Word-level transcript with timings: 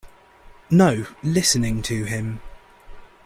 No, 0.71 1.05
listening 1.21 1.83
to 1.83 2.05
him. 2.05 2.41